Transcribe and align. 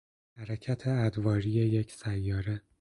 حرکت 0.37 0.87
ادواری 0.87 1.49
یک 1.49 1.91
سیاره 1.91 2.61